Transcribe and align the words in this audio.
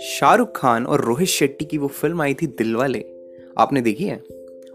शाहरुख 0.00 0.56
खान 0.56 0.86
और 0.86 1.00
रोहित 1.00 1.28
शेट्टी 1.28 1.64
की 1.64 1.78
वो 1.78 1.88
फ़िल्म 1.88 2.22
आई 2.22 2.34
थी 2.34 2.46
दिलवाले 2.46 3.04
आपने 3.58 3.80
देखी 3.80 4.04
है? 4.04 4.22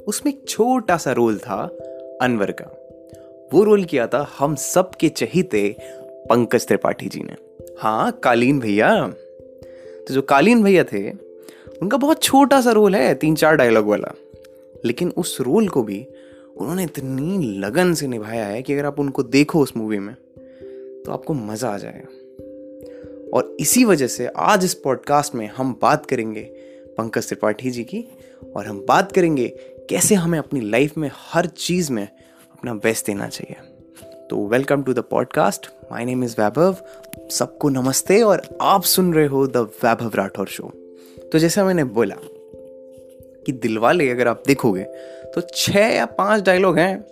उसमें 0.07 0.33
एक 0.33 0.49
छोटा 0.49 0.97
सा 0.97 1.11
रोल 1.11 1.37
था 1.37 1.77
अनवर 2.21 2.51
का। 2.51 2.65
वो 3.53 3.63
रोल 3.63 3.83
किया 3.83 4.07
था 4.07 4.29
हम 4.39 4.55
सब 4.55 4.91
के 4.91 5.09
चहीते 5.09 5.75
पंकज 6.29 6.67
त्रिपाठी 6.67 7.05
जी 7.05 7.23
ने। 7.23 7.35
हाँ 7.79 8.19
कालीन 8.23 8.59
भैया। 8.59 9.07
तो 10.07 10.13
जो 10.13 10.21
कालीन 10.21 10.63
भैया 10.63 10.83
थे, 10.83 11.11
उनका 11.81 11.97
बहुत 11.97 12.23
छोटा 12.23 12.61
सा 12.61 12.71
रोल 12.71 12.95
है 12.95 13.15
तीन 13.15 13.35
चार 13.35 13.55
डायलॉग 13.55 13.85
वाला। 13.85 14.15
लेकिन 14.85 15.13
उस 15.17 15.41
रोल 15.41 15.67
को 15.67 15.83
भी 15.83 16.07
उन्होंने 16.57 16.83
इतनी 16.83 17.57
लगन 17.59 17.93
से 17.93 18.07
निभाया 18.07 18.45
है 18.45 18.61
कि 18.61 18.73
अगर 18.73 18.85
आप 18.85 18.99
उनको 18.99 19.23
देखो 19.23 19.59
उस 19.59 19.77
मूवी 19.77 19.99
में 19.99 20.15
तो 21.05 21.11
आपको 21.11 21.33
मज़ा 21.33 21.69
आ 21.69 21.77
जाएगा। 21.77 22.07
और 23.33 23.55
इसी 23.59 23.83
वजह 23.85 24.07
से 24.07 24.27
आज 24.27 24.63
इस 24.65 24.73
पॉडकास्ट 24.73 25.35
में 25.35 25.47
हम 25.47 25.79
बात 25.81 26.05
करेंगे 26.05 26.41
पंकज 26.97 27.27
त्रिपाठी 27.27 27.71
जी 27.71 27.83
की 27.83 28.03
और 28.55 28.65
हम 28.65 28.85
बात 28.87 29.11
करेंगे 29.11 29.47
कैसे 29.89 30.15
हमें 30.15 30.39
अपनी 30.39 30.61
लाइफ 30.69 30.97
में 30.97 31.09
हर 31.13 31.45
चीज़ 31.45 31.91
में 31.91 32.07
अपना 32.53 32.73
बेस्ट 32.73 33.05
देना 33.05 33.27
चाहिए। 33.27 33.55
तो 34.29 34.47
welcome 34.47 34.83
to 34.83 34.93
the 34.93 34.99
podcast 34.99 35.69
my 35.91 36.05
name 36.05 36.23
is 36.23 36.35
Vaibhav. 36.39 36.75
सबको 37.31 37.69
नमस्ते 37.69 38.21
और 38.21 38.41
आप 38.61 38.83
सुन 38.83 39.13
रहे 39.13 39.27
हो 39.27 39.45
द 39.47 39.57
वैभव 39.57 40.11
राठौर 40.15 40.47
शो 40.47 40.71
तो 41.31 41.39
जैसा 41.39 41.65
मैंने 41.65 41.83
बोला 41.83 42.15
कि 43.45 43.51
दिलवाले 43.51 44.09
अगर 44.09 44.27
आप 44.27 44.43
देखोगे 44.47 44.83
तो 45.35 45.41
छः 45.41 45.87
या 45.87 46.05
पाँच 46.05 46.43
डायलॉग 46.43 46.77
हैं, 46.77 47.05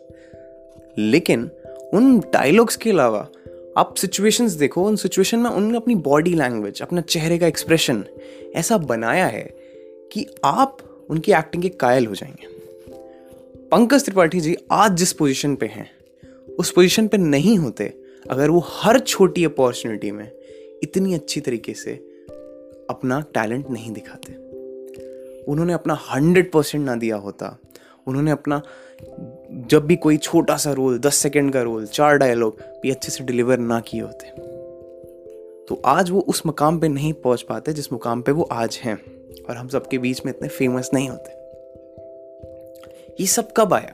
लेकिन 0.98 1.50
उन 1.94 2.20
डायलॉग्स 2.20 2.76
के 2.76 2.90
अलावा 2.90 3.28
आप 3.78 3.96
सिचुएशंस 3.96 4.52
देखो, 4.52 4.88
उन 4.88 4.96
सिचुएशन 4.96 5.40
में 5.40 5.50
उन्होंने 5.50 5.78
अपनी 5.78 5.96
बॉडी 5.96 6.34
लैंग्वेज 6.34 6.82
अपना 6.82 7.02
चेहरे 7.02 7.38
का 7.38 7.48
एक्सप्रेशन 7.48 8.06
ऐसा 8.56 8.78
बनाया 8.78 9.28
है 9.28 9.44
कि 10.12 10.28
आप 10.46 10.78
उनकी 11.10 11.32
एक्टिंग 11.32 11.64
के 11.64 11.70
कायल 11.70 12.06
हो 12.06 12.16
जाएँगे। 12.16 12.48
पंकज 13.72 14.04
त्रिपाठी 14.04 14.40
जी 14.40 14.56
आज 14.72 14.98
जिस 14.98 15.14
पोजीशन 15.14 15.56
पे 15.56 15.66
हैं, 15.66 15.90
उस 16.60 16.72
पोजीशन 16.72 17.08
पे 17.08 17.18
नहीं 17.18 17.58
होते 17.58 17.94
अगर 18.30 18.50
वो 18.50 18.66
हर 18.70 19.00
छोटी 19.00 19.46
अपॉर्चुनिटी 19.46 20.12
में 20.12 20.32
इतनी 20.84 21.14
अच्छी 21.14 21.42
तरीके 21.42 21.74
से 21.74 21.92
अपना 22.90 23.22
टैलेंट 23.22 23.70
नहीं 23.70 23.92
दिखाते। 23.92 24.34
उन्होंने 25.44 25.74
अपना 25.74 25.94
हंड्रेड 25.94 26.52
परसेंट 26.52 26.86
ना 26.86 26.96
दिया 26.96 27.16
होता 27.16 27.58
उन्होंने 28.08 28.32
अपना 28.32 28.62
जब 29.52 29.86
भी 29.86 29.96
कोई 29.96 30.18
छोटा 30.18 30.58
सा 30.58 30.72
रोल, 30.72 31.00
दस 31.00 31.16
सेकेंड 31.16 31.54
का 31.54 31.62
रोल, 31.62 31.86
चार 31.86 32.18
डायलॉग 32.18 32.58
भी 32.84 32.92
अच्छे 32.92 33.12
से 33.12 33.24
डिलीवर 33.24 33.58
ना 33.58 33.80
किए 33.80 34.02
होते। 34.02 34.30
तो 35.66 35.82
आज 35.86 36.10
वो 36.10 36.20
उस 36.20 36.46
मुकाम 36.46 36.80
पे 36.80 36.88
नहीं 36.88 37.14
पहुँच 37.14 37.42
पाते 37.42 37.74
जिस 37.74 37.94
मुकाम 37.94 38.22
पे 38.22 38.32
वो 38.32 38.44
आज 38.44 38.80
हैं 38.84 39.02
और 39.50 39.56
हम 39.56 39.68
सबके 39.68 39.98
बीच 39.98 40.26
में 40.26 40.34
इतने 40.34 40.48
फ़ेमस 40.48 40.90
नहीं 40.94 41.10
होते। 41.10 41.32
ये 43.20 43.28
सब 43.28 43.54
कब 43.58 43.74
आया? 43.74 43.94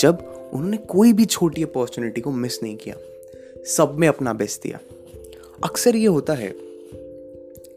जब 0.00 0.18
उन्होंने 0.52 0.76
कोई 0.76 1.12
भी 1.12 1.24
छोटी 1.24 1.62
अपॉर्चुनिटी 1.62 2.20
को 2.20 2.30
मिस 2.30 2.62
नहीं 2.62 2.76
किया, 2.76 2.96
सब 3.66 3.96
में 3.98 4.08
अपना 4.08 4.32
बेस्ट 4.32 4.62
दिया। 4.62 4.78
अक्सर 5.64 5.96
ये 5.96 6.06
होता 6.06 6.34
है 6.34 6.54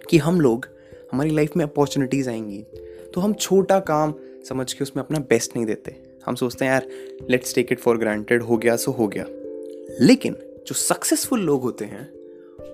कि 0.10 0.18
हम 0.18 0.42
लोग, 0.42 0.68
हमारी 1.14 1.30
लाइफ 1.30 1.56
में 1.58 1.66
अपॉर्चुनिटीज़ 1.66 2.30
आएँगी 2.30 2.66
तो 3.14 3.22
हम 3.22 3.34
छोटा 3.34 3.80
काम 3.80 4.14
समझ 4.50 4.74
के 4.74 4.84
उसमें 4.84 5.04
अपना 5.04 5.20
बेस्ट 5.20 5.56
नहीं 5.56 5.66
देते। 5.66 6.04
हम 6.26 6.36
सोचते 6.36 6.66
हैं, 6.66 6.72
यार 6.72 6.88
let's 7.30 7.56
take 7.56 7.68
it 7.72 7.80
for 7.80 7.98
granted 7.98 8.44
हो 8.44 8.58
गया 8.58 8.76
सो 8.76 8.92
हो 8.92 9.08
गया। 9.08 9.26
लेकिन 10.02 10.34
जो 10.68 10.76
सक्सेसफुल 10.76 11.40
लोग 11.40 11.62
होते 11.62 11.86
हैं, 11.86 12.14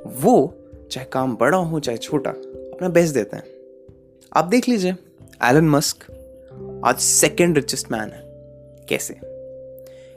वो 0.06 0.56
चाहे 0.92 1.08
काम 1.08 1.36
बड़ा 1.36 1.58
हो, 1.58 1.80
चाहे 1.80 1.98
छोटा, 1.98 2.30
अपना 2.32 2.90
बेस्ट 2.90 3.14
देते 3.14 3.38
हैं। 3.38 3.44
आप 4.36 4.46
देख 4.46 4.70
लीजिए 4.70 4.96
एलन 5.44 5.70
मस्क 5.70 5.98
आज 6.86 7.00
सेकेंड 7.00 7.56
रिचेस्ट 7.56 7.92
मैन 7.92 8.10
है। 8.10 8.22
कैसे? 8.90 9.14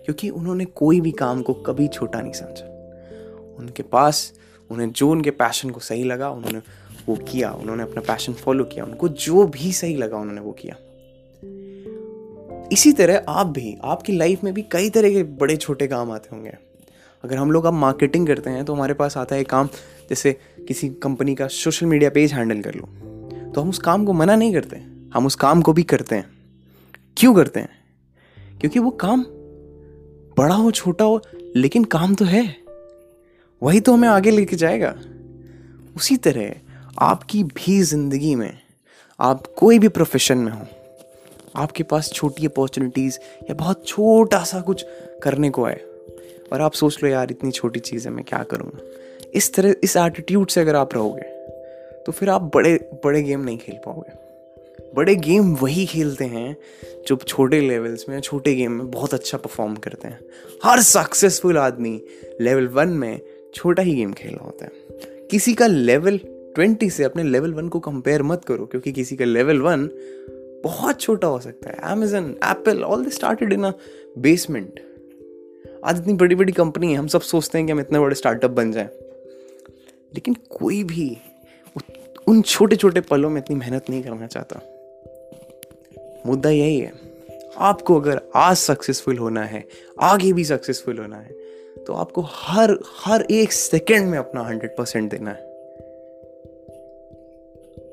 क्योंकि 0.05 0.31
उन्होंने 0.31 0.65
कोई 0.65 1.01
भी 1.01 1.11
काम 1.11 1.43
को 1.43 1.55
कभी 1.55 1.89
छोटा 1.89 2.21
नहीं 2.21 2.33
समझा। 2.33 2.65
उनके 3.59 3.83
पास, 3.83 4.33
उन्हें 4.71 4.91
जो 4.91 5.11
उनके 5.11 5.31
पैशन 5.31 5.71
को 5.71 5.81
सही 5.81 6.05
लगा, 6.05 6.31
उन्होंने 6.31 6.59
वो 7.09 7.17
किया, 7.17 7.53
उन्होंने 7.53 7.83
अपना 7.83 8.01
पैशन 8.01 8.33
फॉलो 8.33 8.65
किया, 8.65 8.85
उनको 8.85 9.09
जो 9.09 9.47
भी 9.47 9.73
सही 9.73 9.97
लगा, 9.97 10.17
उन्होंने 10.17 10.41
वो 10.41 10.53
किया। 10.53 10.77
इसी 12.73 12.93
तरह 12.93 13.25
आप 13.29 13.47
भी, 13.47 13.77
आपकी 13.85 14.13
लाइफ 14.13 14.45
में 14.45 14.53
भी 14.55 14.63
कई 14.63 14.91
तरह 14.91 15.11
के 15.11 15.23
बड़े 15.23 15.57
छोटे 15.57 15.87
काम 15.87 16.11
आते 16.11 16.29
होंगे। 16.33 16.53
अगर 17.25 17.37
हम 17.37 17.51
लोग 17.51 17.65
अब 17.65 17.73
मार्केटिंग 17.73 18.27
करते 18.27 18.51
हैं 18.51 18.65
तो 18.65 18.75
हमारे 18.75 18.95
पास 18.95 19.17
आता 19.17 19.37
है 19.37 19.45
काम, 19.45 19.69
जैसे 20.11 20.33
किसी 20.69 20.89
कंपनी 21.03 21.35
का 21.35 21.47
सोशल 21.47 21.87
मीडिया 21.87 22.11
पेज 22.11 22.33
हैंडल 22.33 22.61
कर 22.61 22.75
लो। 22.75 22.87
तो 23.53 23.61
हम 23.61 23.69
उस 23.69 23.79
काम 23.79 24.05
को 24.05 24.13
मना 24.13 24.37
नहीं 24.37 24.53
करते, 24.55 24.77
हम 25.15 25.27
उस 25.27 25.35
काम 25.35 25.63
को 25.63 25.73
भी 25.73 25.83
करते 25.83 26.15
हैं। 26.15 26.31
क्यों 27.17 27.35
करते 27.35 27.61
हैं? 27.61 28.59
क्योंकि 28.61 28.79
वो 28.79 28.91
काम 28.91 29.25
बड़ा 30.37 30.55
हो, 30.55 30.71
छोटा 30.71 31.05
हो, 31.05 31.21
लेकिन 31.57 31.85
काम 31.85 32.15
तो 32.15 32.25
है। 32.25 32.45
वही 33.63 33.81
तो 33.81 33.93
हमें 33.93 34.09
आगे 34.09 34.31
लेके 34.31 34.57
जाएगा। 34.57 34.95
उसी 35.97 36.17
तरह, 36.17 36.55
आपकी 36.99 37.43
भी 37.45 37.81
ज़िंदगी 37.83 38.35
में 38.35 38.53
आप 39.21 39.47
कोई 39.59 39.79
भी 39.79 39.89
प्रोफेशन 39.89 40.39
में 40.39 40.53
हो 40.53 40.67
आपके 41.57 41.83
पास 41.83 42.11
छोटी 42.13 42.47
अपॉर्चुनिटीज़ 42.47 43.19
या 43.43 43.55
बहुत 43.55 43.87
छोटा 43.87 44.43
सा 44.45 44.61
कुछ 44.61 44.85
करने 45.23 45.51
को 45.51 45.65
आए। 45.65 45.81
और 46.53 46.61
आप 46.61 46.73
सोच 46.73 47.03
लो 47.03 47.09
यार, 47.11 47.31
इतनी 47.31 47.51
छोटी 47.51 47.81
चीज़ 47.81 48.09
है, 48.09 48.15
मैं 48.15 48.25
क्या 48.25 48.43
करूँगा 48.43 48.79
इस 49.35 49.55
तरह, 49.55 49.75
इस 49.83 49.97
एटीट्यूड 49.97 50.49
से 50.49 50.61
अगर 50.61 50.77
आप 50.77 50.95
रहोगे 50.95 51.33
तो 52.05 52.13
फिर 52.13 52.29
आप 52.29 52.51
बड़े 52.55 52.75
बड़े 53.05 53.23
गेम 53.23 53.41
नहीं 53.41 53.59
खेल 53.59 53.77
पाओगे। 53.77 54.23
बड़े 54.95 55.15
गेम 55.17 55.55
वही 55.55 55.85
खेलते 55.87 56.25
हैं 56.25 56.57
जो 57.09 57.17
छोटे 57.19 57.61
लेवल्स 57.61 58.05
में 58.09 58.21
छोटे 58.21 58.55
गेम 58.55 58.73
में 58.73 58.91
बहुत 58.91 59.15
अच्छा 59.15 59.39
परफॉर्म 59.39 59.75
करते 59.77 60.09
हैं। 60.09 60.19
हर 60.65 60.83
सक्सेसफुल 60.83 61.59
आदमी 61.59 62.01
लेवल 62.41 62.67
वन 62.69 62.89
में 62.89 63.21
छोटा 63.55 63.83
ही 63.83 63.95
गेम 63.95 64.13
खेल 64.13 64.33
रहा 64.33 64.45
होता 64.45 64.65
है। 64.65 64.71
किसी 65.31 65.55
का 65.55 65.67
लेवल 65.67 66.19
ट्वेंटी 66.55 66.91
से 66.91 67.05
अपने 67.05 67.23
लेवल 67.23 67.53
वन 67.53 67.69
को 67.69 67.81
कंपेयर 67.81 68.23
मत 68.23 68.45
करो, 68.45 68.67
क्योंकि 68.67 68.93
किसी 68.93 69.17
का 69.17 69.25
लेवल 69.25 69.61
वन 69.61 69.89
बहुत 70.65 71.01
छोटा 71.01 71.29
हो 71.29 71.39
सकता 71.41 71.71
है। 71.71 71.93
Amazon 71.93 72.35
Apple 72.45 72.83
all 72.83 73.05
they 73.05 73.11
started 73.11 73.53
in 73.53 73.65
a 73.65 73.73
basement 74.19 74.81
आज 75.85 75.99
इतनी 75.99 76.13
बड़ी 76.15 76.35
बड़ी 76.35 76.53
कंपनी 76.53 76.93
है, 76.93 76.99
हम 76.99 77.07
सब 77.07 77.21
सोचते 77.23 77.59
हैं 77.59 77.67
कि 77.67 77.73
हम 77.73 77.81
इतने 77.81 77.99
बड़े 77.99 78.15
स्टार्टअप 78.15 78.51
बन 78.51 78.73
जाएँ। 78.73 78.89
लेकिन 80.15 80.35
कोई 80.51 80.83
भी 80.85 81.17
उन 82.29 82.43
छोटे 82.43 82.77
छोटे 82.77 83.01
पलों 83.01 83.31
में 83.31 83.41
इतनी 83.41 83.57
मेहनत 83.57 83.91
नहीं 83.91 84.03
करना 84.03 84.27
चाहता। 84.27 84.61
मुद्दा 86.27 86.51
यही 86.51 86.79
है, 86.79 86.93
आपको 87.59 88.01
अगर 88.01 88.21
आज 88.35 88.57
सक्सेसफुल 88.57 89.19
होना 89.19 89.45
है, 89.45 89.65
आगे 90.01 90.33
भी 90.33 90.45
सक्सेसफुल 90.45 90.99
होना 90.99 91.17
है 91.17 91.43
तो 91.87 91.93
आपको 91.93 92.23
हर 92.27 92.79
हर 92.99 93.27
एक 93.31 93.53
सेकेंड 93.53 94.09
में 94.09 94.19
अपना 94.19 94.43
हंड्रेड 94.43 94.77
परसेंट 94.77 95.11
देना 95.11 95.31
है। 95.31 95.54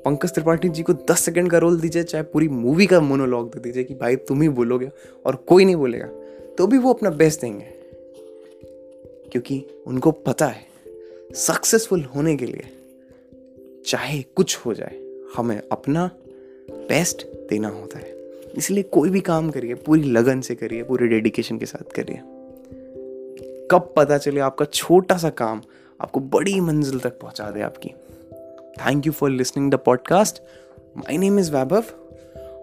पंकज 0.04 0.32
त्रिपाठी 0.32 0.68
जी 0.68 0.82
को 0.82 0.92
दस 0.92 1.20
सेकेंड 1.20 1.50
का 1.50 1.58
रोल 1.58 1.80
दीजिए, 1.80 2.02
चाहे 2.02 2.24
पूरी 2.24 2.48
मूवी 2.48 2.86
का 2.86 3.00
मोनोलॉग 3.00 3.54
दे 3.54 3.60
दीजिए 3.60 3.84
कि 3.84 3.94
भाई 3.94 4.16
तुम 4.16 4.42
ही 4.42 4.48
बोलोगे 4.48 4.90
और 5.26 5.36
कोई 5.36 5.64
नहीं 5.64 5.76
बोलेगा। 5.76 6.06
तो 6.58 6.66
भी 6.66 6.78
वो 6.78 6.92
अपना 6.92 7.10
बेस्ट 7.10 7.40
देंगे। 7.40 7.64
क्योंकि 9.32 9.66
उनको 9.86 10.10
पता 10.10 10.46
है 10.46 10.66
सक्सेसफुल 11.34 12.02
होने 12.02 12.36
के 12.36 12.46
लिए 12.46 12.64
चाहे 13.86 14.22
कुछ 14.22 14.56
हो 14.56 14.74
जाए, 14.74 15.24
हमें 15.36 15.62
अपना 15.72 16.10
बेस्ट 16.70 17.26
देना 17.50 17.68
होता 17.68 17.98
है। 17.98 18.16
इसलिए 18.56 18.82
कोई 18.82 19.10
भी 19.10 19.20
काम 19.20 19.50
करिए, 19.50 19.74
पूरी 19.74 20.02
लगन 20.02 20.40
से 20.40 20.54
करिए, 20.54 20.82
पूरे 20.82 21.06
डेडिकेशन 21.06 21.58
के 21.58 21.66
साथ 21.66 21.92
करिए। 21.92 22.20
कब 23.70 23.94
पता 23.96 24.18
चले 24.18 24.40
आपका 24.40 24.64
छोटा 24.64 25.16
सा 25.16 25.30
काम 25.30 25.62
आपको 26.00 26.20
बड़ी 26.20 26.60
मंजिल 26.60 26.98
तक 27.00 27.20
पहुँचा 27.20 27.50
दे 27.50 27.60
आपकी। 27.60 27.92
Thank 28.78 29.06
you 29.06 29.12
for 29.12 29.30
listening 29.30 29.70
the 29.70 29.74
podcast 29.74 30.42
my 30.96 31.18
name 31.18 31.38
is 31.38 31.52
Vaibhav 31.52 31.84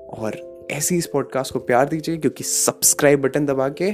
और 0.09 0.67
ऐसे 0.71 0.95
इस 0.95 1.07
पॉडकास्ट 1.07 1.53
को 1.53 1.59
प्यार 1.59 1.87
दीजिए, 1.87 2.17
क्योंकि 2.17 2.43
सब्सक्राइब 2.43 3.21
बटन 3.21 3.45
दबा 3.45 3.69
के 3.69 3.91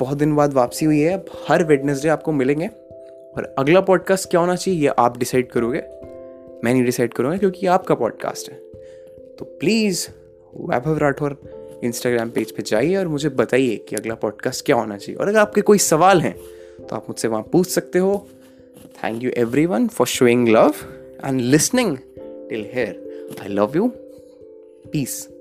बहुत 0.00 0.18
दिन 0.18 0.34
बाद 0.36 0.52
वापसी 0.52 0.86
हुई 0.86 1.00
है। 1.00 1.14
अब 1.14 1.26
हर 1.48 1.64
वेडनेसडे 1.64 2.08
आपको 2.08 2.32
मिलेंगे। 2.32 2.66
और 2.66 3.54
अगला 3.58 3.80
पॉडकास्ट 3.80 4.30
क्या 4.30 4.40
होना 4.40 4.56
चाहिए, 4.56 4.80
ये 4.80 4.94
आप 4.98 5.18
डिसाइड 5.18 5.50
करोगे। 5.50 5.78
मैं 6.64 6.72
नहीं 6.72 6.84
डिसाइड 6.84 7.14
करूँगा, 7.14 7.36
क्योंकि 7.36 7.66
आपका 7.66 7.94
पॉडकास्ट 7.94 8.50
है। 8.50 8.58
तो 9.38 9.44
please 9.60 10.06
Vaibhav 10.56 10.98
Rathore 10.98 11.36
Instagram 11.84 12.30
page 12.30 12.50
पे 12.50 12.62
जाइए 12.62 12.96
और 12.96 13.08
मुझे 13.08 13.28
बताइए 13.28 13.76
कि 13.88 13.96
अगला 13.96 14.14
पॉडकास्ट 14.14 14.64
क्या 14.66 14.76
होना 14.76 14.96
चाहिए। 14.96 15.18
और 15.20 15.28
अगर 15.28 15.38
आपके 15.38 15.60
कोई 15.60 15.78
सवाल 15.78 16.20
हैं 16.20 16.34
तो 16.80 16.96
आप 16.96 17.06
मुझसे 17.08 17.28
वहाँ 17.28 17.42
पूछ 17.42 17.68
सकते 17.68 17.98
हो। 17.98 18.26
Thank 19.04 19.22
you 19.22 19.30
everyone 19.66 19.88
for 19.88 20.06
showing 20.06 20.48
love 20.48 20.74
and 21.22 21.50
listening 21.50 21.98
till 22.48 22.64
here. 22.64 22.96
I 23.40 23.48
love 23.48 23.74
you. 23.74 23.94
Peace. 24.90 25.31